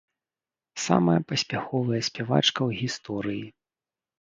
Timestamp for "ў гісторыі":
2.57-3.45